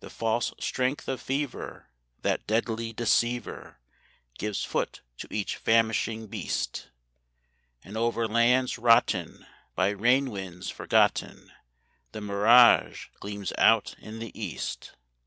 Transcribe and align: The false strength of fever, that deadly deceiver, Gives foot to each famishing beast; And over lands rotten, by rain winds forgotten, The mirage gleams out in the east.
The 0.00 0.10
false 0.10 0.52
strength 0.60 1.08
of 1.08 1.18
fever, 1.18 1.88
that 2.20 2.46
deadly 2.46 2.92
deceiver, 2.92 3.78
Gives 4.36 4.66
foot 4.66 5.00
to 5.16 5.28
each 5.30 5.56
famishing 5.56 6.26
beast; 6.26 6.90
And 7.82 7.96
over 7.96 8.28
lands 8.28 8.76
rotten, 8.76 9.46
by 9.74 9.88
rain 9.88 10.30
winds 10.30 10.68
forgotten, 10.68 11.52
The 12.12 12.20
mirage 12.20 13.06
gleams 13.18 13.54
out 13.56 13.94
in 13.98 14.18
the 14.18 14.38
east. 14.38 14.92